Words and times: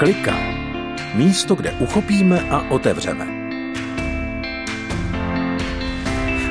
Klika. 0.00 0.36
Místo, 1.14 1.54
kde 1.54 1.72
uchopíme 1.72 2.40
a 2.40 2.70
otevřeme. 2.70 3.26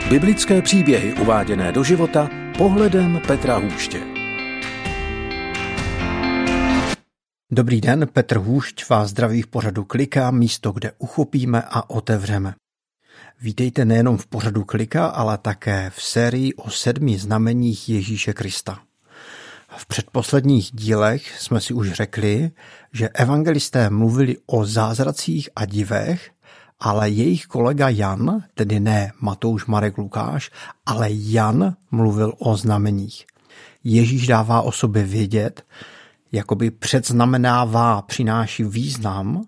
Biblické 0.09 0.61
příběhy 0.61 1.13
uváděné 1.13 1.71
do 1.71 1.83
života 1.83 2.29
pohledem 2.57 3.21
Petra 3.27 3.57
Hůště. 3.57 4.01
Dobrý 7.51 7.81
den, 7.81 8.07
Petr 8.13 8.37
Hůšť 8.37 8.89
vás 8.89 9.09
zdraví 9.09 9.41
v 9.41 9.47
pořadu 9.47 9.83
Klika, 9.83 10.31
místo, 10.31 10.71
kde 10.71 10.91
uchopíme 10.97 11.61
a 11.61 11.89
otevřeme. 11.89 12.55
Vítejte 13.41 13.85
nejenom 13.85 14.17
v 14.17 14.27
pořadu 14.27 14.63
Klika, 14.63 15.05
ale 15.05 15.37
také 15.37 15.89
v 15.89 16.01
sérii 16.01 16.53
o 16.53 16.69
sedmi 16.69 17.17
znameních 17.17 17.89
Ježíše 17.89 18.33
Krista. 18.33 18.88
V 19.77 19.85
předposledních 19.85 20.69
dílech 20.73 21.41
jsme 21.41 21.61
si 21.61 21.73
už 21.73 21.91
řekli, 21.91 22.51
že 22.93 23.09
evangelisté 23.09 23.89
mluvili 23.89 24.37
o 24.45 24.65
zázracích 24.65 25.49
a 25.55 25.65
divech, 25.65 26.31
ale 26.79 27.09
jejich 27.09 27.45
kolega 27.45 27.89
Jan, 27.89 28.43
tedy 28.53 28.79
ne 28.79 29.11
Matouš, 29.21 29.65
Marek, 29.65 29.97
Lukáš, 29.97 30.51
ale 30.85 31.07
Jan 31.11 31.75
mluvil 31.91 32.33
o 32.39 32.57
znameních. 32.57 33.25
Ježíš 33.83 34.27
dává 34.27 34.61
o 34.61 34.71
sobě 34.71 35.03
vědět, 35.03 35.65
jakoby 36.31 36.71
předznamenává, 36.71 38.01
přináší 38.01 38.63
význam 38.63 39.43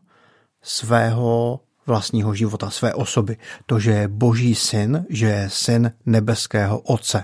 svého 0.61 1.59
vlastního 1.87 2.35
života, 2.35 2.69
své 2.69 2.93
osoby. 2.93 3.37
To, 3.65 3.79
že 3.79 3.91
je 3.91 4.07
boží 4.07 4.55
syn, 4.55 5.05
že 5.09 5.25
je 5.25 5.49
syn 5.49 5.91
nebeského 6.05 6.79
otce. 6.79 7.23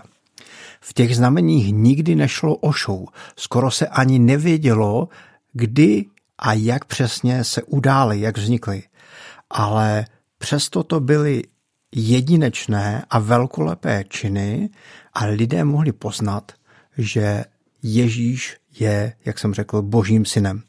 V 0.81 0.94
těch 0.94 1.16
znameních 1.16 1.73
nikdy 1.73 2.16
nešlo 2.16 2.55
o 2.55 2.72
show. 2.72 3.05
Skoro 3.35 3.72
se 3.72 3.88
ani 3.88 4.20
nevědělo, 4.20 5.09
kdy 5.54 6.05
a 6.40 6.54
jak 6.54 6.85
přesně 6.85 7.44
se 7.44 7.63
udály, 7.63 8.20
jak 8.22 8.38
vznikly. 8.38 8.84
Ale 9.49 10.05
přesto 10.37 10.84
to 10.84 10.99
byly 10.99 11.43
jedinečné 11.96 13.05
a 13.10 13.20
velkolepé 13.20 14.04
činy 14.10 14.70
a 15.13 15.26
lidé 15.26 15.63
mohli 15.63 15.91
poznat, 15.91 16.52
že 16.98 17.46
Ježíš 17.84 18.57
je, 18.80 19.13
jak 19.26 19.40
jsem 19.40 19.54
řekl, 19.54 19.82
božím 19.82 20.26
synem. 20.26 20.63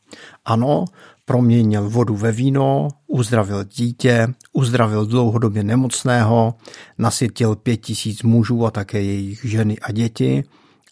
Ano, 0.45 0.85
proměnil 1.29 1.91
vodu 1.91 2.17
ve 2.17 2.33
víno, 2.33 2.89
uzdravil 3.07 3.65
dítě, 3.65 4.29
uzdravil 4.53 5.07
dlouhodobě 5.07 5.63
nemocného, 5.63 6.55
nasytil 6.99 7.57
pět 7.57 7.77
tisíc 7.77 8.23
mužů 8.23 8.67
a 8.67 8.71
také 8.71 9.03
jejich 9.03 9.45
ženy 9.45 9.79
a 9.79 9.93
děti 9.93 10.45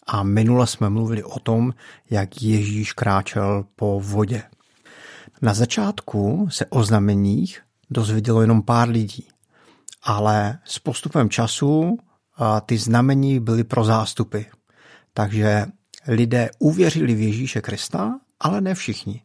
a 0.07 0.23
minule 0.23 0.67
jsme 0.67 0.89
mluvili 0.89 1.23
o 1.23 1.39
tom, 1.39 1.73
jak 2.09 2.41
Ježíš 2.41 2.93
kráčel 2.93 3.65
po 3.75 4.01
vodě. 4.03 4.43
Na 5.41 5.53
začátku 5.53 6.47
se 6.51 6.65
o 6.65 6.83
znameních 6.83 7.61
dozvědělo 7.89 8.41
jenom 8.41 8.61
pár 8.61 8.89
lidí, 8.89 9.27
ale 10.03 10.59
s 10.63 10.79
postupem 10.79 11.29
času 11.29 11.97
ty 12.65 12.77
znamení 12.77 13.39
byly 13.39 13.63
pro 13.63 13.83
zástupy. 13.83 14.41
Takže 15.13 15.65
lidé 16.07 16.49
uvěřili 16.59 17.15
v 17.15 17.21
Ježíše 17.21 17.61
Krista, 17.61 18.19
ale 18.39 18.61
ne 18.61 18.75
všichni. 18.75 19.21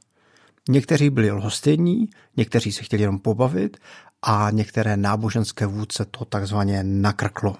Někteří 0.69 1.11
byli 1.11 1.31
lhostinní, 1.31 2.09
někteří 2.37 2.73
se 2.73 2.83
chtěli 2.83 3.03
jenom 3.03 3.19
pobavit 3.19 3.77
a 4.23 4.51
některé 4.51 4.97
náboženské 4.97 5.67
vůdce 5.67 6.05
to 6.05 6.25
takzvaně 6.25 6.85
nakrklo. 6.85 7.57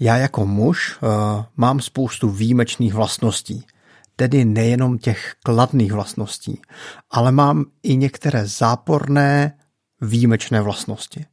Já 0.00 0.16
jako 0.16 0.46
muž 0.46 0.98
uh, 1.02 1.08
mám 1.56 1.80
spoustu 1.80 2.30
výjimečných 2.30 2.94
vlastností, 2.94 3.66
tedy 4.16 4.44
nejenom 4.44 4.98
těch 4.98 5.34
kladných 5.42 5.92
vlastností, 5.92 6.62
ale 7.10 7.32
mám 7.32 7.64
i 7.82 7.96
některé 7.96 8.46
záporné 8.46 9.58
výjimečné 10.00 10.60
vlastnosti. 10.60 11.26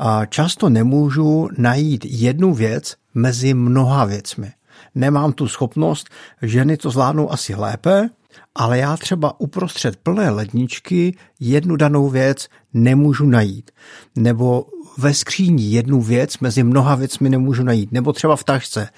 Uh, 0.00 0.26
často 0.26 0.68
nemůžu 0.68 1.48
najít 1.58 2.04
jednu 2.04 2.54
věc 2.54 2.96
mezi 3.14 3.54
mnoha 3.54 4.04
věcmi. 4.04 4.52
Nemám 4.94 5.32
tu 5.32 5.48
schopnost, 5.48 6.08
ženy 6.42 6.76
to 6.76 6.90
zvládnou 6.90 7.32
asi 7.32 7.54
lépe, 7.54 8.08
ale 8.54 8.78
já 8.78 8.96
třeba 8.96 9.40
uprostřed 9.40 9.96
plné 9.96 10.30
ledničky 10.30 11.16
jednu 11.40 11.76
danou 11.76 12.08
věc 12.08 12.48
nemůžu 12.74 13.26
najít. 13.26 13.70
Nebo 14.16 14.66
ve 14.98 15.14
skříni 15.14 15.62
jednu 15.62 16.02
věc 16.02 16.38
mezi 16.38 16.62
mnoha 16.62 16.94
věcmi 16.94 17.30
nemůžu 17.30 17.62
najít. 17.62 17.92
Nebo 17.92 18.12
třeba 18.12 18.36
v 18.36 18.44
tašce. 18.44 18.88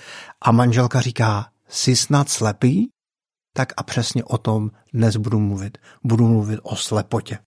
A 0.42 0.52
manželka 0.52 1.00
říká, 1.00 1.46
jsi 1.68 1.96
snad 1.96 2.28
slepý? 2.28 2.88
Tak 3.56 3.72
a 3.76 3.82
přesně 3.82 4.24
o 4.24 4.38
tom 4.38 4.70
dnes 4.94 5.16
budu 5.16 5.40
mluvit. 5.40 5.78
Budu 6.04 6.28
mluvit 6.28 6.60
o 6.62 6.76
slepotě. 6.76 7.38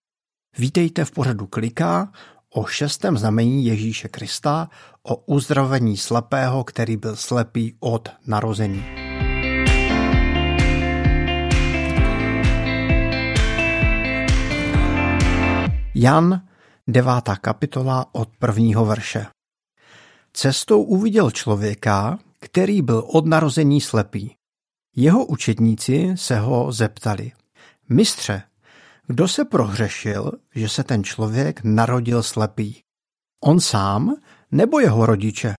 Vítejte 0.58 1.06
v 1.06 1.12
pořadu 1.12 1.48
Kliká 1.48 2.12
o 2.54 2.66
šestém 2.66 3.18
znamení 3.18 3.66
Ježíše 3.66 4.08
Krista, 4.08 4.70
o 5.04 5.16
uzdravení 5.16 5.98
slepého, 5.98 6.64
který 6.64 6.98
byl 6.98 7.16
slepý 7.16 7.76
od 7.80 8.10
narození. 8.28 9.11
Jan, 15.96 16.48
devátá 16.88 17.36
kapitola 17.36 18.06
od 18.12 18.30
prvního 18.40 18.86
verše. 18.86 19.26
Cestou 20.34 20.84
uviděl 20.84 21.32
člověka, 21.32 22.20
který 22.40 22.82
byl 22.82 23.04
od 23.08 23.26
narození 23.26 23.82
slepý. 23.82 24.36
Jeho 24.96 25.26
učedníci 25.26 26.12
se 26.16 26.40
ho 26.40 26.72
zeptali. 26.72 27.32
Mistře, 27.90 28.44
kdo 29.08 29.28
se 29.28 29.46
prohřešil, 29.46 30.32
že 30.56 30.70
se 30.70 30.84
ten 30.84 31.04
člověk 31.04 31.64
narodil 31.64 32.24
slepý? 32.24 32.82
On 33.44 33.60
sám 33.60 34.16
nebo 34.52 34.80
jeho 34.80 35.06
rodiče? 35.06 35.54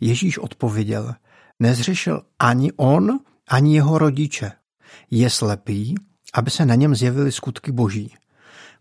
Ježíš 0.00 0.38
odpověděl, 0.38 1.14
nezřešil 1.58 2.22
ani 2.38 2.72
on, 2.72 3.18
ani 3.48 3.74
jeho 3.74 3.98
rodiče. 3.98 4.52
Je 5.10 5.30
slepý, 5.30 5.94
aby 6.34 6.50
se 6.50 6.66
na 6.66 6.74
něm 6.74 6.94
zjevily 6.94 7.32
skutky 7.32 7.72
boží 7.72 8.14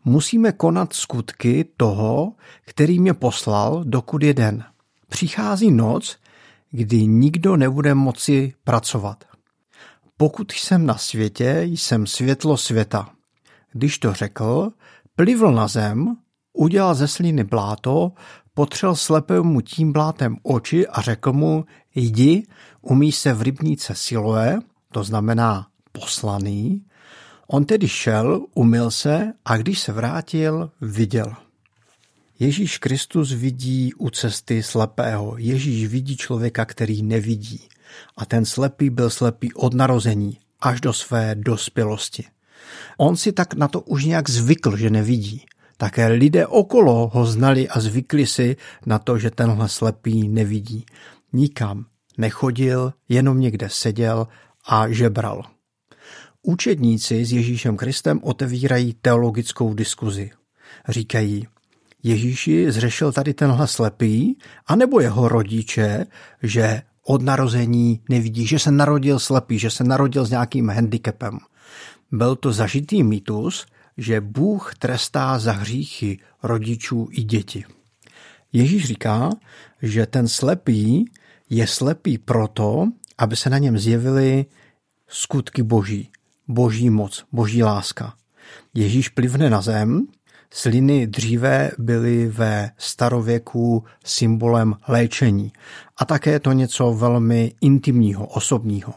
musíme 0.05 0.51
konat 0.51 0.93
skutky 0.93 1.65
toho, 1.77 2.33
který 2.65 2.99
mě 2.99 3.13
poslal, 3.13 3.83
dokud 3.83 4.23
je 4.23 4.33
den. 4.33 4.63
Přichází 5.09 5.71
noc, 5.71 6.17
kdy 6.71 7.07
nikdo 7.07 7.57
nebude 7.57 7.93
moci 7.95 8.53
pracovat. 8.63 9.23
Pokud 10.17 10.51
jsem 10.51 10.85
na 10.85 10.97
světě, 10.97 11.61
jsem 11.63 12.07
světlo 12.07 12.57
světa. 12.57 13.09
Když 13.71 13.99
to 13.99 14.13
řekl, 14.13 14.71
plivl 15.15 15.51
na 15.51 15.67
zem, 15.67 16.17
udělal 16.53 16.95
ze 16.95 17.07
sliny 17.07 17.43
bláto, 17.43 18.11
potřel 18.53 18.95
slepému 18.95 19.61
tím 19.61 19.93
blátem 19.93 20.37
oči 20.43 20.87
a 20.87 21.01
řekl 21.01 21.33
mu, 21.33 21.65
jdi, 21.95 22.47
umí 22.81 23.11
se 23.11 23.33
v 23.33 23.41
rybníce 23.41 23.95
Siloé, 23.95 24.59
to 24.91 25.03
znamená 25.03 25.67
poslaný, 25.91 26.85
On 27.53 27.65
tedy 27.65 27.87
šel, 27.87 28.45
umyl 28.53 28.91
se 28.91 29.33
a 29.45 29.57
když 29.57 29.79
se 29.79 29.91
vrátil, 29.91 30.71
viděl. 30.81 31.33
Ježíš 32.39 32.77
Kristus 32.77 33.31
vidí 33.31 33.93
u 33.93 34.09
cesty 34.09 34.63
slepého. 34.63 35.37
Ježíš 35.37 35.87
vidí 35.87 36.17
člověka, 36.17 36.65
který 36.65 37.03
nevidí. 37.03 37.61
A 38.17 38.25
ten 38.25 38.45
slepý 38.45 38.89
byl 38.89 39.09
slepý 39.09 39.53
od 39.53 39.73
narození 39.73 40.37
až 40.61 40.81
do 40.81 40.93
své 40.93 41.35
dospělosti. 41.35 42.23
On 42.97 43.17
si 43.17 43.31
tak 43.31 43.53
na 43.53 43.67
to 43.67 43.81
už 43.81 44.05
nějak 44.05 44.29
zvykl, 44.29 44.77
že 44.77 44.89
nevidí. 44.89 45.45
Také 45.77 46.07
lidé 46.07 46.47
okolo 46.47 47.11
ho 47.13 47.25
znali 47.25 47.69
a 47.69 47.79
zvykli 47.79 48.25
si 48.25 48.57
na 48.85 48.99
to, 48.99 49.17
že 49.17 49.31
tenhle 49.31 49.69
slepý 49.69 50.27
nevidí. 50.27 50.85
Nikam 51.33 51.85
nechodil, 52.17 52.93
jenom 53.09 53.39
někde 53.39 53.69
seděl 53.69 54.27
a 54.67 54.89
žebral. 54.89 55.52
Učedníci 56.45 57.25
s 57.25 57.33
Ježíšem 57.33 57.77
Kristem 57.77 58.19
otevírají 58.23 58.93
teologickou 59.01 59.73
diskuzi. 59.73 60.31
Říkají, 60.89 61.47
Ježíši 62.03 62.71
zřešil 62.71 63.11
tady 63.11 63.33
tenhle 63.33 63.67
slepý, 63.67 64.37
anebo 64.67 64.99
jeho 64.99 65.27
rodiče, 65.27 66.05
že 66.43 66.81
od 67.05 67.21
narození 67.21 68.01
nevidí, 68.09 68.47
že 68.47 68.59
se 68.59 68.71
narodil 68.71 69.19
slepý, 69.19 69.59
že 69.59 69.69
se 69.69 69.83
narodil 69.83 70.25
s 70.25 70.29
nějakým 70.29 70.69
handicapem. 70.69 71.39
Byl 72.11 72.35
to 72.35 72.53
zažitý 72.53 73.03
mýtus, 73.03 73.65
že 73.97 74.21
Bůh 74.21 74.75
trestá 74.75 75.39
za 75.39 75.51
hříchy 75.51 76.19
rodičů 76.43 77.07
i 77.11 77.23
děti. 77.23 77.65
Ježíš 78.53 78.85
říká, 78.85 79.29
že 79.81 80.05
ten 80.05 80.27
slepý 80.27 81.05
je 81.49 81.67
slepý 81.67 82.17
proto, 82.17 82.87
aby 83.17 83.35
se 83.35 83.49
na 83.49 83.57
něm 83.57 83.77
zjevily 83.77 84.45
skutky 85.07 85.63
boží 85.63 86.09
boží 86.47 86.89
moc, 86.89 87.25
boží 87.31 87.63
láska. 87.63 88.13
Ježíš 88.73 89.09
plivne 89.09 89.49
na 89.49 89.61
zem, 89.61 90.07
sliny 90.53 91.07
dříve 91.07 91.71
byly 91.77 92.27
ve 92.27 92.71
starověku 92.77 93.83
symbolem 94.05 94.75
léčení 94.87 95.51
a 95.97 96.05
také 96.05 96.39
to 96.39 96.51
něco 96.51 96.93
velmi 96.93 97.55
intimního, 97.61 98.27
osobního. 98.27 98.93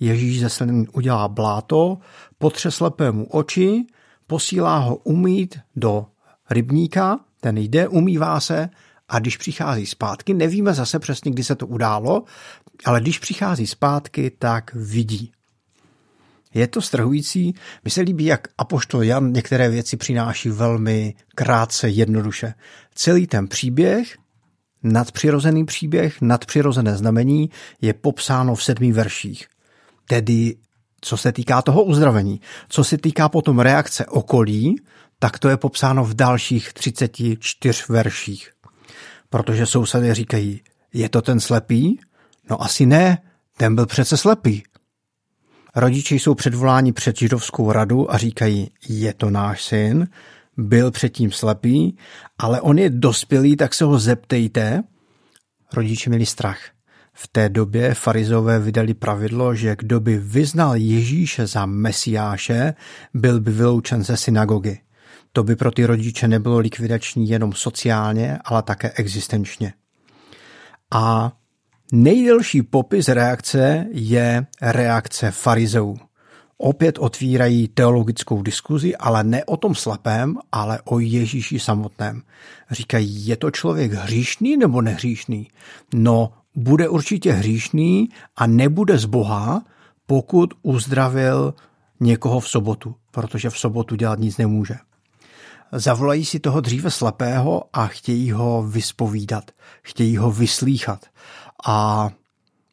Ježíš 0.00 0.40
ze 0.40 0.48
sliny 0.48 0.86
udělá 0.92 1.28
bláto, 1.28 1.98
potře 2.38 2.70
slepému 2.70 3.26
oči, 3.26 3.86
posílá 4.26 4.78
ho 4.78 4.96
umít 4.96 5.58
do 5.76 6.06
rybníka, 6.50 7.20
ten 7.40 7.58
jde, 7.58 7.88
umývá 7.88 8.40
se 8.40 8.68
a 9.08 9.18
když 9.18 9.36
přichází 9.36 9.86
zpátky, 9.86 10.34
nevíme 10.34 10.74
zase 10.74 10.98
přesně, 10.98 11.30
kdy 11.30 11.44
se 11.44 11.54
to 11.54 11.66
událo, 11.66 12.24
ale 12.84 13.00
když 13.00 13.18
přichází 13.18 13.66
zpátky, 13.66 14.30
tak 14.38 14.74
vidí. 14.74 15.32
Je 16.56 16.66
to 16.66 16.80
strhující. 16.80 17.54
Mi 17.84 17.90
se 17.90 18.00
líbí, 18.00 18.24
jak 18.24 18.48
Apoštol 18.58 19.02
Jan 19.02 19.32
některé 19.32 19.68
věci 19.68 19.96
přináší 19.96 20.48
velmi 20.48 21.14
krátce, 21.34 21.88
jednoduše. 21.88 22.54
Celý 22.94 23.26
ten 23.26 23.48
příběh, 23.48 24.16
nadpřirozený 24.82 25.64
příběh, 25.64 26.20
nadpřirozené 26.20 26.96
znamení 26.96 27.50
je 27.80 27.94
popsáno 27.94 28.54
v 28.54 28.64
sedmi 28.64 28.92
verších. 28.92 29.46
Tedy 30.08 30.56
co 31.00 31.16
se 31.16 31.32
týká 31.32 31.62
toho 31.62 31.84
uzdravení. 31.84 32.40
Co 32.68 32.84
se 32.84 32.98
týká 32.98 33.28
potom 33.28 33.58
reakce 33.58 34.06
okolí, 34.06 34.76
tak 35.18 35.38
to 35.38 35.48
je 35.48 35.56
popsáno 35.56 36.04
v 36.04 36.14
dalších 36.14 36.72
34 36.72 37.82
verších. 37.88 38.50
Protože 39.30 39.66
sousedy 39.66 40.14
říkají, 40.14 40.60
je 40.92 41.08
to 41.08 41.22
ten 41.22 41.40
slepý? 41.40 42.00
No 42.50 42.62
asi 42.62 42.86
ne, 42.86 43.18
ten 43.56 43.74
byl 43.74 43.86
přece 43.86 44.16
slepý. 44.16 44.62
Rodiče 45.76 46.14
jsou 46.14 46.34
předvoláni 46.34 46.92
před 46.92 47.18
židovskou 47.18 47.72
radu 47.72 48.12
a 48.12 48.18
říkají, 48.18 48.70
je 48.88 49.14
to 49.14 49.30
náš 49.30 49.64
syn, 49.64 50.08
byl 50.56 50.90
předtím 50.90 51.32
slepý, 51.32 51.96
ale 52.38 52.60
on 52.60 52.78
je 52.78 52.90
dospělý, 52.90 53.56
tak 53.56 53.74
se 53.74 53.84
ho 53.84 53.98
zeptejte. 53.98 54.82
Rodiče 55.72 56.10
měli 56.10 56.26
strach. 56.26 56.58
V 57.12 57.28
té 57.28 57.48
době 57.48 57.94
farizové 57.94 58.58
vydali 58.58 58.94
pravidlo, 58.94 59.54
že 59.54 59.76
kdo 59.78 60.00
by 60.00 60.18
vyznal 60.18 60.76
Ježíše 60.76 61.46
za 61.46 61.66
mesiáše, 61.66 62.74
byl 63.14 63.40
by 63.40 63.50
vyloučen 63.50 64.04
ze 64.04 64.16
synagogy. 64.16 64.78
To 65.32 65.44
by 65.44 65.56
pro 65.56 65.70
ty 65.70 65.86
rodiče 65.86 66.28
nebylo 66.28 66.58
likvidační 66.58 67.28
jenom 67.28 67.52
sociálně, 67.52 68.38
ale 68.44 68.62
také 68.62 68.90
existenčně. 68.90 69.72
A 70.90 71.32
nejdelší 71.92 72.62
popis 72.62 73.08
reakce 73.08 73.86
je 73.90 74.46
reakce 74.62 75.30
farizeů. 75.30 75.96
Opět 76.58 76.98
otvírají 76.98 77.68
teologickou 77.68 78.42
diskuzi, 78.42 78.96
ale 78.96 79.24
ne 79.24 79.44
o 79.44 79.56
tom 79.56 79.74
slepém, 79.74 80.38
ale 80.52 80.80
o 80.84 80.98
Ježíši 80.98 81.58
samotném. 81.58 82.22
Říkají, 82.70 83.26
je 83.26 83.36
to 83.36 83.50
člověk 83.50 83.92
hříšný 83.92 84.56
nebo 84.56 84.82
nehříšný? 84.82 85.48
No, 85.94 86.32
bude 86.54 86.88
určitě 86.88 87.32
hříšný 87.32 88.08
a 88.36 88.46
nebude 88.46 88.98
z 88.98 89.04
Boha, 89.04 89.62
pokud 90.06 90.54
uzdravil 90.62 91.54
někoho 92.00 92.40
v 92.40 92.48
sobotu, 92.48 92.94
protože 93.10 93.50
v 93.50 93.58
sobotu 93.58 93.96
dělat 93.96 94.18
nic 94.18 94.36
nemůže. 94.36 94.74
Zavolají 95.72 96.24
si 96.24 96.40
toho 96.40 96.60
dříve 96.60 96.90
slepého 96.90 97.62
a 97.72 97.86
chtějí 97.86 98.32
ho 98.32 98.62
vyspovídat, 98.62 99.50
chtějí 99.82 100.16
ho 100.16 100.30
vyslíchat. 100.30 101.06
A 101.66 102.10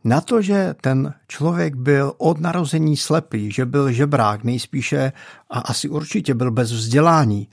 na 0.04 0.22
to, 0.22 0.42
že 0.42 0.76
ten 0.82 1.14
člověk 1.28 1.76
byl 1.76 2.14
od 2.18 2.40
narození 2.40 2.98
slepý, 2.98 3.52
že 3.52 3.66
byl 3.66 3.92
žebrák 3.92 4.44
nejspíše 4.44 5.12
a 5.50 5.60
asi 5.60 5.90
určitě 5.90 6.34
byl 6.34 6.52
bez 6.52 6.72
vzdělání, 6.72 7.48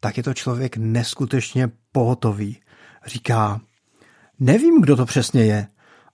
tak 0.00 0.16
je 0.16 0.22
to 0.22 0.34
člověk 0.34 0.76
neskutečně 0.76 1.70
pohotový. 1.92 2.60
Říká, 3.06 3.60
nevím, 4.40 4.80
kdo 4.80 4.96
to 4.96 5.06
přesně 5.06 5.44
je, 5.44 5.66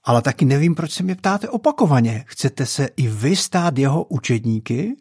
ale 0.03 0.21
taky 0.21 0.45
nevím, 0.45 0.75
proč 0.75 0.91
se 0.91 1.03
mě 1.03 1.15
ptáte 1.15 1.49
opakovaně. 1.49 2.23
Chcete 2.27 2.65
se 2.65 2.89
i 2.97 3.07
vy 3.07 3.35
stát 3.35 3.77
jeho 3.77 4.03
učedníky? 4.03 4.95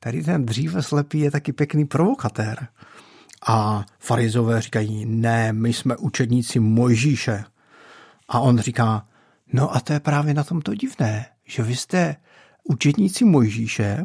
Tady 0.00 0.22
ten 0.22 0.46
dříve 0.46 0.82
slepý 0.82 1.20
je 1.20 1.30
taky 1.30 1.52
pěkný 1.52 1.84
provokatér. 1.84 2.66
A 3.46 3.84
farizové 3.98 4.60
říkají, 4.60 5.06
ne, 5.06 5.52
my 5.52 5.72
jsme 5.72 5.96
učedníci 5.96 6.60
Mojžíše. 6.60 7.44
A 8.28 8.40
on 8.40 8.58
říká, 8.58 9.08
no 9.52 9.76
a 9.76 9.80
to 9.80 9.92
je 9.92 10.00
právě 10.00 10.34
na 10.34 10.44
tom 10.44 10.62
to 10.62 10.74
divné, 10.74 11.26
že 11.44 11.62
vy 11.62 11.76
jste 11.76 12.16
učedníci 12.64 13.24
Mojžíše, 13.24 14.04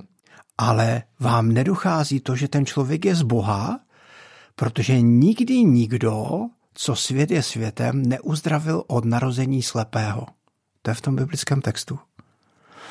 ale 0.57 1.03
vám 1.19 1.51
nedochází 1.51 2.19
to, 2.19 2.35
že 2.35 2.47
ten 2.47 2.65
člověk 2.65 3.05
je 3.05 3.15
z 3.15 3.21
Boha, 3.21 3.79
protože 4.55 5.01
nikdy 5.01 5.63
nikdo 5.63 6.39
co 6.81 6.95
svět 6.95 7.31
je 7.31 7.43
světem, 7.43 8.01
neuzdravil 8.01 8.83
od 8.87 9.05
narození 9.05 9.63
slepého. 9.63 10.27
To 10.81 10.91
je 10.91 10.95
v 10.95 11.01
tom 11.01 11.15
biblickém 11.15 11.61
textu. 11.61 11.99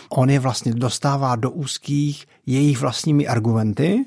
On 0.08 0.30
je 0.30 0.40
vlastně 0.40 0.74
dostává 0.74 1.36
do 1.36 1.50
úzkých 1.50 2.26
jejich 2.46 2.78
vlastními 2.78 3.26
argumenty 3.26 4.06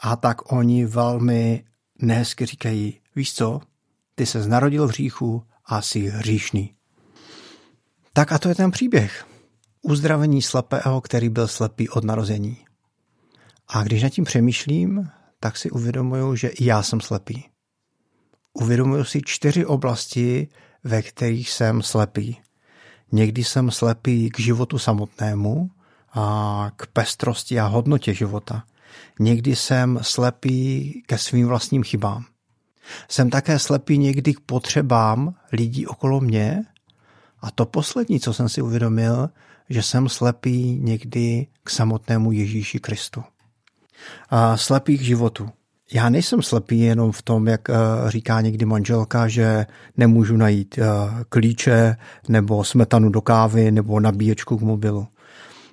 a 0.00 0.16
tak 0.16 0.52
oni 0.52 0.86
velmi 0.86 1.64
nehezky 2.02 2.46
říkají, 2.46 3.00
víš 3.16 3.34
co, 3.34 3.60
ty 4.14 4.26
se 4.26 4.48
narodil 4.48 4.86
v 4.86 4.90
hříchu 4.90 5.42
a 5.68 5.82
jsi 5.82 6.00
hříšný. 6.00 6.74
Tak 8.12 8.32
a 8.32 8.38
to 8.38 8.48
je 8.48 8.54
ten 8.54 8.70
příběh. 8.70 9.26
Uzdravení 9.82 10.42
slepého, 10.42 11.00
který 11.00 11.28
byl 11.28 11.48
slepý 11.48 11.88
od 11.88 12.04
narození. 12.04 12.56
A 13.68 13.82
když 13.82 14.02
nad 14.02 14.08
tím 14.08 14.24
přemýšlím, 14.24 15.08
tak 15.40 15.56
si 15.56 15.70
uvědomuju, 15.70 16.36
že 16.36 16.48
i 16.48 16.64
já 16.64 16.82
jsem 16.82 17.00
slepý. 17.00 17.44
Uvědomuji 18.52 19.04
si 19.04 19.20
čtyři 19.24 19.66
oblasti, 19.66 20.48
ve 20.84 21.02
kterých 21.02 21.50
jsem 21.50 21.82
slepý. 21.82 22.40
Někdy 23.12 23.44
jsem 23.44 23.70
slepý 23.70 24.30
k 24.30 24.40
životu 24.40 24.78
samotnému 24.78 25.70
a 26.12 26.70
k 26.76 26.86
pestrosti 26.86 27.60
a 27.60 27.66
hodnotě 27.66 28.14
života. 28.14 28.64
Někdy 29.20 29.56
jsem 29.56 29.98
slepý 30.02 31.02
ke 31.06 31.18
svým 31.18 31.46
vlastním 31.46 31.82
chybám. 31.82 32.24
Jsem 33.08 33.30
také 33.30 33.58
slepý 33.58 33.98
někdy 33.98 34.34
k 34.34 34.40
potřebám 34.40 35.34
lidí 35.52 35.86
okolo 35.86 36.20
mě 36.20 36.62
a 37.40 37.50
to 37.50 37.66
poslední, 37.66 38.20
co 38.20 38.32
jsem 38.32 38.48
si 38.48 38.62
uvědomil, 38.62 39.28
že 39.68 39.82
jsem 39.82 40.08
slepý 40.08 40.78
někdy 40.82 41.46
k 41.64 41.70
samotnému 41.70 42.32
Ježíši 42.32 42.78
Kristu. 42.78 43.24
A 44.30 44.56
slepý 44.56 44.98
k 44.98 45.02
životu. 45.02 45.50
Já 45.92 46.08
nejsem 46.08 46.42
slepý 46.42 46.80
jenom 46.80 47.12
v 47.12 47.22
tom, 47.22 47.46
jak 47.46 47.70
eh, 47.70 47.74
říká 48.08 48.40
někdy 48.40 48.64
manželka, 48.64 49.28
že 49.28 49.66
nemůžu 49.96 50.36
najít 50.36 50.78
eh, 50.78 50.84
klíče 51.28 51.96
nebo 52.28 52.64
smetanu 52.64 53.08
do 53.08 53.20
kávy 53.20 53.70
nebo 53.70 54.00
nabíječku 54.00 54.58
k 54.58 54.62
mobilu. 54.62 55.06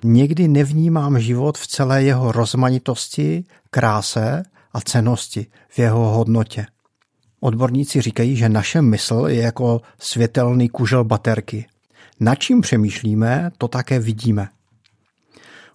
Někdy 0.04 0.48
nevnímám 0.48 1.20
život 1.20 1.58
v 1.58 1.66
celé 1.66 2.02
jeho 2.02 2.32
rozmanitosti, 2.32 3.44
kráse 3.70 4.42
a 4.72 4.80
cenosti, 4.80 5.46
v 5.68 5.78
jeho 5.78 6.10
hodnotě. 6.10 6.66
Odborníci 7.46 8.00
říkají, 8.00 8.36
že 8.36 8.48
naše 8.48 8.82
mysl 8.82 9.24
je 9.28 9.42
jako 9.42 9.80
světelný 9.98 10.68
kužel 10.68 11.04
baterky. 11.04 11.66
Na 12.20 12.34
čím 12.34 12.60
přemýšlíme, 12.60 13.50
to 13.58 13.68
také 13.68 13.98
vidíme. 13.98 14.48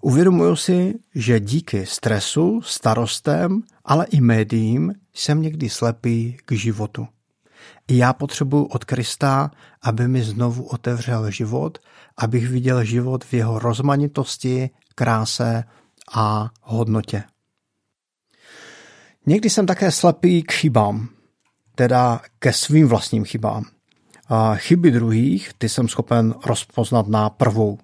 Uvědomuju 0.01 0.55
si, 0.55 0.93
že 1.15 1.39
díky 1.39 1.85
stresu, 1.85 2.61
starostem, 2.61 3.61
ale 3.85 4.05
i 4.05 4.21
médiím 4.21 4.93
jsem 5.13 5.41
někdy 5.41 5.69
slepý 5.69 6.37
k 6.45 6.51
životu. 6.51 7.07
I 7.87 7.97
já 7.97 8.13
potřebuji 8.13 8.65
od 8.65 8.85
Krista, 8.85 9.51
aby 9.81 10.07
mi 10.07 10.23
znovu 10.23 10.63
otevřel 10.63 11.31
život, 11.31 11.77
abych 12.17 12.49
viděl 12.49 12.83
život 12.83 13.23
v 13.23 13.33
jeho 13.33 13.59
rozmanitosti, 13.59 14.69
kráse 14.95 15.63
a 16.13 16.49
hodnotě. 16.61 17.23
Někdy 19.25 19.49
jsem 19.49 19.65
také 19.65 19.91
slepý 19.91 20.43
k 20.43 20.51
chybám, 20.51 21.09
teda 21.75 22.21
ke 22.39 22.53
svým 22.53 22.87
vlastním 22.87 23.25
chybám. 23.25 23.65
A 24.27 24.55
chyby 24.55 24.91
druhých, 24.91 25.51
ty 25.57 25.69
jsem 25.69 25.87
schopen 25.87 26.33
rozpoznat 26.45 27.07
na 27.07 27.29
prvou. 27.29 27.79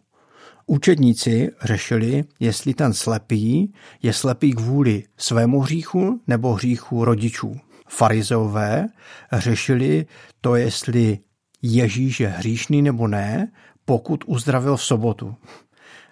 Učedníci 0.65 1.49
řešili, 1.63 2.23
jestli 2.39 2.73
ten 2.73 2.93
slepý 2.93 3.73
je 4.01 4.13
slepý 4.13 4.53
kvůli 4.53 5.03
svému 5.17 5.59
hříchu 5.59 6.21
nebo 6.27 6.53
hříchu 6.53 7.05
rodičů. 7.05 7.57
Farizeové 7.89 8.87
řešili 9.33 10.05
to, 10.41 10.55
jestli 10.55 11.19
Ježíš 11.61 12.19
je 12.19 12.27
hříšný 12.27 12.81
nebo 12.81 13.07
ne, 13.07 13.51
pokud 13.85 14.23
uzdravil 14.27 14.77
v 14.77 14.83
sobotu. 14.83 15.35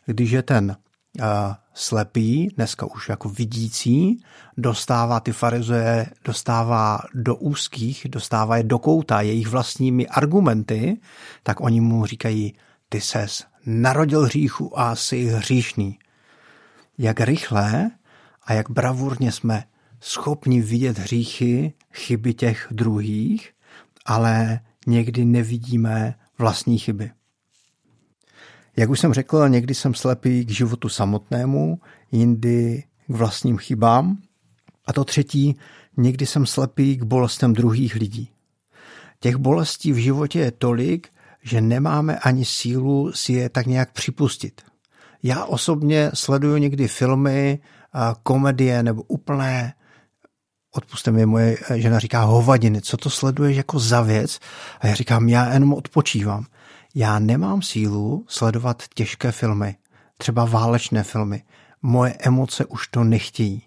Když 0.05 0.31
je 0.31 0.41
ten 0.41 0.75
slepý, 1.73 2.47
dneska 2.55 2.85
už 2.85 3.09
jako 3.09 3.29
vidící, 3.29 4.23
dostává 4.57 5.19
ty 5.19 5.31
farizeje, 5.31 6.05
dostává 6.25 6.99
do 7.13 7.35
úzkých, 7.35 8.07
dostává 8.09 8.57
je 8.57 8.63
do 8.63 8.79
kouta 8.79 9.21
jejich 9.21 9.47
vlastními 9.47 10.07
argumenty, 10.07 10.97
tak 11.43 11.61
oni 11.61 11.81
mu 11.81 12.05
říkají, 12.05 12.53
ty 12.89 13.01
ses 13.01 13.43
narodil 13.65 14.21
hříchu 14.21 14.79
a 14.79 14.95
jsi 14.95 15.25
hříšný. 15.25 15.99
Jak 16.97 17.21
rychle 17.21 17.91
a 18.43 18.53
jak 18.53 18.69
bravurně 18.69 19.31
jsme 19.31 19.63
schopni 19.99 20.61
vidět 20.61 20.97
hříchy, 20.97 21.73
chyby 21.93 22.33
těch 22.33 22.67
druhých, 22.71 23.51
ale 24.05 24.59
někdy 24.87 25.25
nevidíme 25.25 26.15
vlastní 26.37 26.77
chyby. 26.77 27.11
Jak 28.77 28.89
už 28.89 28.99
jsem 28.99 29.13
řekl, 29.13 29.49
někdy 29.49 29.75
jsem 29.75 29.93
slepý 29.93 30.45
k 30.45 30.49
životu 30.49 30.89
samotnému, 30.89 31.79
jindy 32.11 32.83
k 33.07 33.13
vlastním 33.13 33.57
chybám. 33.57 34.17
A 34.85 34.93
to 34.93 35.03
třetí, 35.03 35.57
někdy 35.97 36.25
jsem 36.25 36.45
slepý 36.45 36.97
k 36.97 37.03
bolestem 37.03 37.53
druhých 37.53 37.95
lidí. 37.95 38.29
Těch 39.19 39.35
bolestí 39.35 39.91
v 39.91 39.97
životě 39.97 40.39
je 40.39 40.51
tolik, 40.51 41.07
že 41.43 41.61
nemáme 41.61 42.19
ani 42.19 42.45
sílu 42.45 43.11
si 43.13 43.33
je 43.33 43.49
tak 43.49 43.65
nějak 43.65 43.91
připustit. 43.91 44.61
Já 45.23 45.45
osobně 45.45 46.11
sleduju 46.13 46.57
někdy 46.57 46.87
filmy, 46.87 47.59
komedie 48.23 48.83
nebo 48.83 49.01
úplné, 49.01 49.73
odpuste 50.71 51.11
mi, 51.11 51.25
moje 51.25 51.57
žena 51.75 51.99
říká 51.99 52.21
hovadiny, 52.21 52.81
co 52.81 52.97
to 52.97 53.09
sleduješ 53.09 53.57
jako 53.57 53.79
za 53.79 54.01
věc? 54.01 54.39
A 54.79 54.87
já 54.87 54.95
říkám, 54.95 55.29
já 55.29 55.53
jenom 55.53 55.73
odpočívám. 55.73 56.45
Já 56.97 57.19
nemám 57.19 57.61
sílu 57.61 58.25
sledovat 58.27 58.83
těžké 58.93 59.31
filmy, 59.31 59.75
třeba 60.17 60.45
válečné 60.45 61.03
filmy. 61.03 61.43
Moje 61.81 62.15
emoce 62.19 62.65
už 62.65 62.87
to 62.87 63.03
nechtějí. 63.03 63.63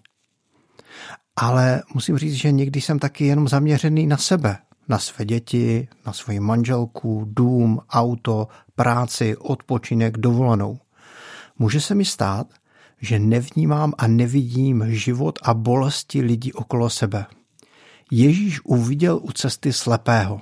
Ale 1.35 1.83
musím 1.93 2.17
říct, 2.17 2.33
že 2.33 2.51
někdy 2.51 2.81
jsem 2.81 2.99
taky 2.99 3.25
jenom 3.25 3.47
zaměřený 3.47 4.07
na 4.07 4.17
sebe, 4.17 4.57
na 4.87 4.99
své 4.99 5.25
děti, 5.25 5.87
na 6.05 6.13
svoji 6.13 6.39
manželku, 6.39 7.25
dům, 7.27 7.79
auto, 7.89 8.47
práci, 8.75 9.37
odpočinek, 9.37 10.17
dovolenou. 10.17 10.79
Může 11.59 11.81
se 11.81 11.95
mi 11.95 12.05
stát, 12.05 12.47
že 13.01 13.19
nevnímám 13.19 13.93
a 13.97 14.07
nevidím 14.07 14.85
život 14.87 15.39
a 15.43 15.53
bolesti 15.53 16.21
lidí 16.21 16.53
okolo 16.53 16.89
sebe. 16.89 17.25
Ježíš 18.11 18.59
uviděl 18.63 19.19
u 19.23 19.31
cesty 19.31 19.73
slepého. 19.73 20.41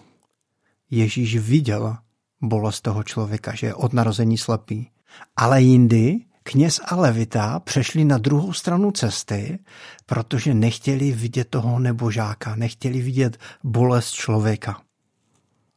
Ježíš 0.92 1.38
viděl 1.38 1.98
bolest 2.42 2.82
toho 2.82 3.04
člověka, 3.04 3.56
že 3.56 3.68
je 3.68 3.76
od 3.76 3.94
narození 3.94 4.38
slepý. 4.38 4.90
Ale 5.36 5.62
jindy 5.62 6.20
kněz 6.44 6.80
a 6.86 6.96
levita 6.96 7.60
přešli 7.60 8.06
na 8.06 8.18
druhou 8.18 8.54
stranu 8.54 8.92
cesty, 8.92 9.60
protože 10.06 10.54
nechtěli 10.54 11.12
vidět 11.12 11.48
toho 11.50 11.80
nebožáka, 11.80 12.56
nechtěli 12.56 13.02
vidět 13.02 13.38
bolest 13.64 14.12
člověka. 14.12 14.82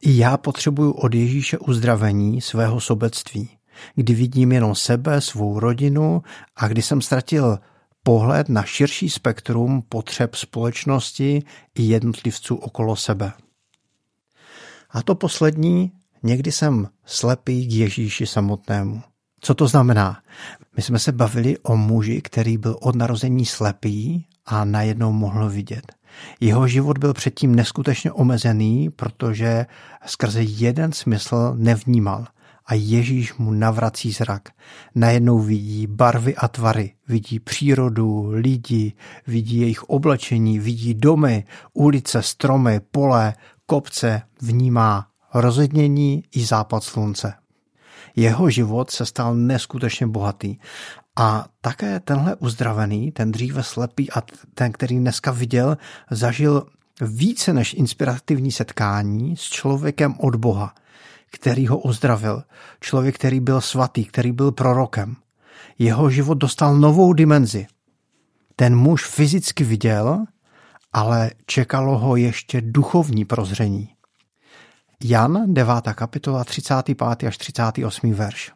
I 0.01 0.17
já 0.17 0.37
potřebuju 0.37 0.91
od 0.91 1.13
Ježíše 1.13 1.57
uzdravení 1.57 2.41
svého 2.41 2.79
sobectví, 2.79 3.49
kdy 3.95 4.13
vidím 4.13 4.51
jenom 4.51 4.75
sebe, 4.75 5.21
svou 5.21 5.59
rodinu 5.59 6.21
a 6.55 6.67
kdy 6.67 6.81
jsem 6.81 7.01
ztratil 7.01 7.59
pohled 8.03 8.49
na 8.49 8.63
širší 8.63 9.09
spektrum 9.09 9.81
potřeb 9.89 10.35
společnosti 10.35 11.43
i 11.75 11.83
jednotlivců 11.83 12.55
okolo 12.55 12.95
sebe. 12.95 13.31
A 14.89 15.03
to 15.03 15.15
poslední, 15.15 15.91
někdy 16.23 16.51
jsem 16.51 16.87
slepý 17.05 17.67
k 17.67 17.71
Ježíši 17.71 18.25
samotnému. 18.25 19.01
Co 19.41 19.55
to 19.55 19.67
znamená? 19.67 20.21
My 20.77 20.81
jsme 20.81 20.99
se 20.99 21.11
bavili 21.11 21.57
o 21.57 21.77
muži, 21.77 22.21
který 22.21 22.57
byl 22.57 22.77
od 22.81 22.95
narození 22.95 23.45
slepý 23.45 24.25
a 24.45 24.65
najednou 24.65 25.11
mohl 25.11 25.49
vidět. 25.49 25.93
Jeho 26.39 26.67
život 26.67 26.97
byl 26.97 27.13
předtím 27.13 27.55
neskutečně 27.55 28.11
omezený, 28.11 28.89
protože 28.89 29.65
skrze 30.05 30.41
jeden 30.41 30.91
smysl 30.91 31.53
nevnímal 31.55 32.27
a 32.65 32.73
Ježíš 32.73 33.33
mu 33.33 33.51
navrací 33.51 34.11
zrak. 34.11 34.49
Najednou 34.95 35.39
vidí 35.39 35.87
barvy 35.87 36.35
a 36.35 36.47
tvary, 36.47 36.93
vidí 37.07 37.39
přírodu, 37.39 38.29
lidi, 38.29 38.93
vidí 39.27 39.59
jejich 39.59 39.83
oblečení, 39.83 40.59
vidí 40.59 40.93
domy, 40.93 41.43
ulice, 41.73 42.21
stromy, 42.21 42.79
pole, 42.91 43.33
kopce, 43.65 44.21
vnímá 44.41 45.10
rozednění 45.33 46.23
i 46.31 46.45
západ 46.45 46.83
slunce. 46.83 47.33
Jeho 48.15 48.49
život 48.49 48.91
se 48.91 49.05
stal 49.05 49.35
neskutečně 49.35 50.07
bohatý. 50.07 50.57
A 51.15 51.45
také 51.61 51.99
tenhle 51.99 52.35
uzdravený, 52.35 53.11
ten 53.11 53.31
dříve 53.31 53.63
slepý 53.63 54.11
a 54.11 54.23
ten, 54.53 54.71
který 54.71 54.99
dneska 54.99 55.31
viděl, 55.31 55.77
zažil 56.11 56.67
více 57.01 57.53
než 57.53 57.73
inspirativní 57.73 58.51
setkání 58.51 59.37
s 59.37 59.41
člověkem 59.41 60.15
od 60.19 60.35
Boha, 60.35 60.73
který 61.31 61.67
ho 61.67 61.77
uzdravil. 61.77 62.43
Člověk, 62.79 63.15
který 63.15 63.39
byl 63.39 63.61
svatý, 63.61 64.05
který 64.05 64.31
byl 64.31 64.51
prorokem. 64.51 65.15
Jeho 65.79 66.09
život 66.09 66.33
dostal 66.33 66.75
novou 66.75 67.13
dimenzi. 67.13 67.67
Ten 68.55 68.75
muž 68.75 69.05
fyzicky 69.05 69.63
viděl, 69.63 70.25
ale 70.93 71.31
čekalo 71.45 71.97
ho 71.97 72.15
ještě 72.15 72.61
duchovní 72.61 73.25
prozření. 73.25 73.89
Jan, 75.03 75.53
9. 75.53 75.93
kapitola, 75.93 76.43
35. 76.43 77.27
až 77.27 77.37
38. 77.37 78.13
verš. 78.13 78.51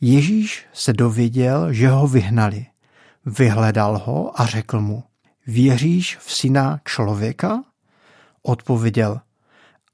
Ježíš 0.00 0.66
se 0.72 0.92
dověděl, 0.92 1.72
že 1.72 1.88
ho 1.88 2.08
vyhnali. 2.08 2.66
Vyhledal 3.26 3.98
ho 3.98 4.40
a 4.40 4.46
řekl 4.46 4.80
mu, 4.80 5.04
věříš 5.46 6.16
v 6.16 6.32
syna 6.32 6.80
člověka? 6.84 7.64
Odpověděl, 8.42 9.20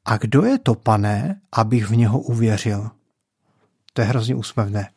a 0.04 0.16
kdo 0.16 0.44
je 0.44 0.58
to, 0.58 0.74
pane, 0.74 1.40
abych 1.52 1.86
v 1.86 1.96
něho 1.96 2.20
uvěřil? 2.20 2.90
To 3.92 4.00
je 4.00 4.06
hrozně 4.06 4.34
úsměvné. 4.34 4.90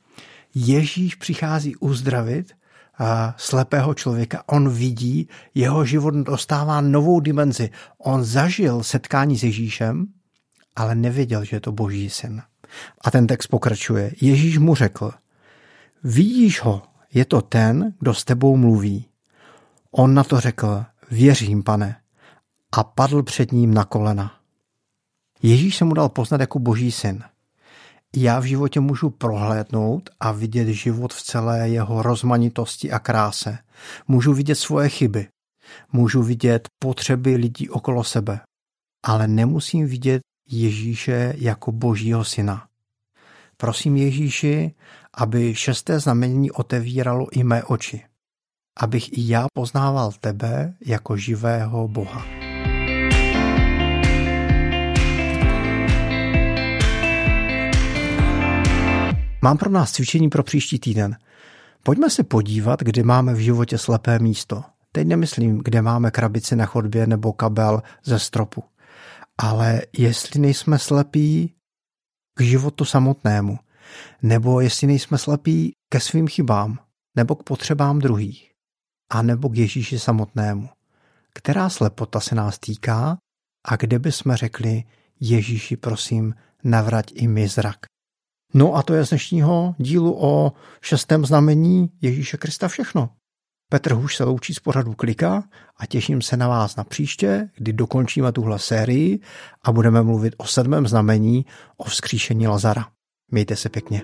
Ježíš 0.56 1.16
přichází 1.16 1.76
uzdravit 1.76 2.54
slepého 3.38 3.94
člověka. 3.94 4.44
On 4.46 4.70
vidí, 4.70 5.30
jeho 5.56 5.86
život 5.86 6.14
dostává 6.14 6.82
novou 6.82 7.20
dimenzi. 7.20 7.70
On 7.98 8.24
zažil 8.24 8.84
setkání 8.84 9.38
s 9.38 9.44
Ježíšem, 9.44 10.08
ale 10.76 10.96
nevěděl, 10.96 11.44
že 11.44 11.56
je 11.56 11.60
to 11.60 11.72
boží 11.72 12.10
syn. 12.10 12.42
A 13.02 13.12
ten 13.12 13.28
text 13.28 13.48
pokračuje. 13.48 14.12
Ježíš 14.22 14.58
mu 14.58 14.76
řekl, 14.76 15.12
vidíš 16.04 16.62
ho, 16.62 16.82
je 17.14 17.26
to 17.26 17.42
ten, 17.42 17.94
kdo 18.00 18.14
s 18.14 18.24
tebou 18.24 18.58
mluví. 18.58 19.06
On 19.92 20.14
na 20.14 20.24
to 20.24 20.40
řekl, 20.40 20.86
věřím, 21.12 21.64
pane, 21.64 21.96
a 22.72 22.84
padl 22.84 23.24
před 23.24 23.52
ním 23.52 23.74
na 23.74 23.86
kolena. 23.86 24.34
Ježíš 25.44 25.78
se 25.78 25.86
mu 25.86 25.94
dal 25.94 26.10
poznat 26.10 26.42
jako 26.42 26.60
boží 26.60 26.92
syn 26.92 27.24
já 28.16 28.40
v 28.40 28.44
životě 28.44 28.80
můžu 28.80 29.10
prohlédnout 29.10 30.10
a 30.20 30.32
vidět 30.32 30.68
život 30.68 31.14
v 31.14 31.24
celé 31.24 31.70
jeho 31.70 32.02
rozmanitosti 32.02 32.92
a 32.92 33.00
kráse. 33.00 33.58
Můžu 34.08 34.34
vidět 34.34 34.56
svoje 34.56 34.90
chyby. 34.90 35.28
Můžu 35.92 36.24
vidět 36.24 36.68
potřeby 36.80 37.36
lidí 37.36 37.70
okolo 37.70 38.04
sebe. 38.04 38.40
Ale 39.06 39.28
nemusím 39.28 39.88
vidět 39.88 40.22
Ježíše 40.50 41.34
jako 41.38 41.72
božího 41.72 42.26
syna. 42.26 42.68
Prosím 43.58 43.98
Ježíši, 43.98 44.76
aby 45.14 45.56
šesté 45.56 46.00
znamení 46.00 46.52
otevíralo 46.52 47.28
i 47.32 47.44
mé 47.44 47.64
oči. 47.64 48.06
Abych 48.80 49.18
i 49.18 49.28
já 49.32 49.46
poznával 49.54 50.12
tebe 50.12 50.74
jako 50.86 51.18
živého 51.18 51.88
Boha. 51.88 52.41
Mám 59.44 59.58
pro 59.58 59.70
nás 59.70 59.92
cvičení 59.92 60.30
pro 60.30 60.44
příští 60.44 60.80
týden. 60.80 61.18
Pojďme 61.84 62.10
se 62.10 62.24
podívat, 62.24 62.80
kde 62.80 63.04
máme 63.04 63.34
v 63.34 63.40
životě 63.40 63.78
slepé 63.78 64.20
místo. 64.20 64.64
Teď 64.92 65.08
nemyslím, 65.08 65.62
kde 65.64 65.82
máme 65.82 66.12
krabici 66.12 66.56
na 66.56 66.66
chodbě 66.66 67.08
nebo 67.08 67.34
kabel 67.34 67.84
ze 68.04 68.20
stropu. 68.20 68.64
Ale 69.38 69.82
jestli 69.98 70.40
nejsme 70.40 70.80
slepí 70.80 71.54
k 72.38 72.42
životu 72.42 72.86
samotnému, 72.86 73.60
nebo 74.22 74.62
jestli 74.62 74.88
nejsme 74.88 75.18
slepí 75.18 75.74
ke 75.90 76.00
svým 76.00 76.28
chybám, 76.28 76.80
nebo 77.16 77.36
k 77.36 77.44
potřebám 77.44 78.00
druhých, 78.00 78.52
a 79.12 79.22
nebo 79.22 79.50
k 79.50 79.58
Ježíši 79.58 80.00
samotnému. 80.00 80.70
Která 81.34 81.70
slepota 81.70 82.20
se 82.20 82.36
nás 82.36 82.60
týká 82.60 83.18
a 83.66 83.76
kde 83.76 84.00
bychom 84.00 84.36
řekli 84.36 84.84
Ježíši, 85.20 85.78
prosím, 85.78 86.36
navrať 86.64 87.06
i 87.14 87.28
mi 87.28 87.48
zrak. 87.48 87.91
No 88.54 88.76
a 88.76 88.84
to 88.84 88.94
je 88.94 89.06
z 89.06 89.10
dnešního 89.10 89.76
dílu 89.78 90.24
o 90.24 90.52
šestém 90.82 91.26
znamení 91.26 91.90
Ježíše 92.02 92.38
Krista 92.38 92.68
všechno. 92.68 93.10
Petr 93.70 93.94
Huš 93.94 94.16
se 94.16 94.24
loučí 94.24 94.54
z 94.54 94.60
pořadu 94.60 94.94
Klika 94.94 95.44
a 95.78 95.86
těším 95.86 96.22
se 96.22 96.38
na 96.38 96.48
vás 96.48 96.76
na 96.76 96.84
příště, 96.84 97.50
kdy 97.58 97.74
dokončíme 97.74 98.32
tuhle 98.32 98.60
sérii 98.60 99.20
a 99.64 99.72
budeme 99.72 100.04
mluvit 100.04 100.34
o 100.38 100.46
sedmém 100.46 100.88
znamení 100.88 101.46
o 101.78 101.84
vzkříšení 101.84 102.48
Lazara. 102.48 102.86
Mějte 103.32 103.56
se 103.56 103.70
pěkně. 103.70 104.02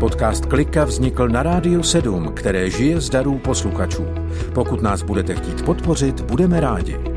Podcast 0.00 0.46
Klika 0.46 0.84
vznikl 0.84 1.28
na 1.28 1.42
Rádiu 1.42 1.82
7, 1.82 2.32
které 2.34 2.70
žije 2.70 3.00
z 3.00 3.10
darů 3.10 3.38
posluchačů. 3.38 4.06
Pokud 4.54 4.82
nás 4.82 5.02
budete 5.02 5.34
chtít 5.34 5.64
podpořit, 5.64 6.20
budeme 6.20 6.60
rádi. 6.60 7.11